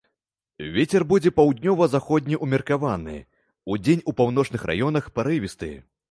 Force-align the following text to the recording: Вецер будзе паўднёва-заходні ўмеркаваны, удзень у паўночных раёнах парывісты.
Вецер 0.75 1.03
будзе 1.11 1.31
паўднёва-заходні 1.39 2.39
ўмеркаваны, 2.45 3.13
удзень 3.75 4.01
у 4.13 4.15
паўночных 4.23 4.65
раёнах 4.71 5.11
парывісты. 5.19 5.71